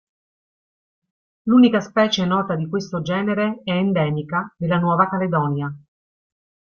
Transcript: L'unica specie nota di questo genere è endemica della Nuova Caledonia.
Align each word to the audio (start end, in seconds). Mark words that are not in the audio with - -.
L'unica 1.43 1.79
specie 1.79 2.25
nota 2.25 2.55
di 2.55 2.67
questo 2.67 3.03
genere 3.03 3.61
è 3.63 3.69
endemica 3.73 4.51
della 4.57 4.79
Nuova 4.79 5.07
Caledonia. 5.07 5.71